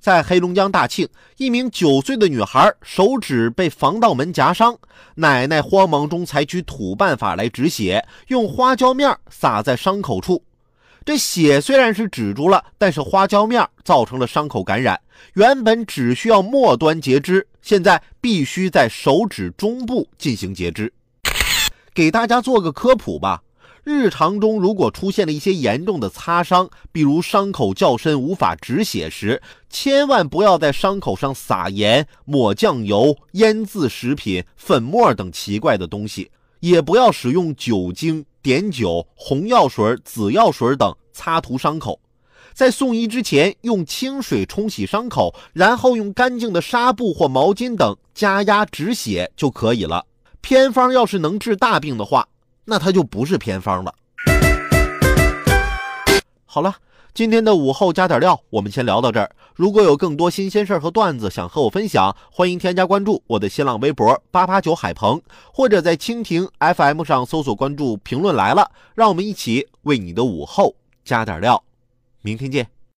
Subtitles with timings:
[0.00, 1.06] 在黑龙江大庆，
[1.36, 4.74] 一名九岁的女孩手指被防盗门夹伤，
[5.16, 10.42] 奶奶慌忙中采取土办法来止血，用花椒面撒在伤口处。
[11.04, 14.98] 这血虽然是止住了，但是花椒面造成了伤口感染。
[15.34, 20.90] 原本只需要末端截肢，现在必须在手指中部进行截肢。
[21.92, 23.42] 给大家做个科普吧。
[23.84, 41.98] 日常中，如果出现了一些严重的擦伤，比如伤口较深无法止血时，千万不要在伤口上撒盐、抹酱油、腌渍食品、粉末等奇怪的东西，也不要使用酒精、碘酒、红药水、紫药水等擦涂伤口。
[42.52, 50.04] 在送医之前，用清水冲洗伤口，然后用干净的纱布或毛巾等加压止血就可以了。
[50.42, 52.28] 偏方要是能治大病的话。
[52.70, 53.92] 那它就不是偏方了。
[56.46, 56.76] 好了，
[57.12, 59.28] 今天的午后加点料，我们先聊到这儿。
[59.56, 65.20] 如果有更多新鲜事儿和段子想和我分享，欢迎添加关注我的新浪微博八八九海鹏，
[65.52, 71.64] 或者在蜻蜓 FM 上搜索关注“评论来了”，让我们一起为你的午后加点料。
[72.22, 72.79] 明天见。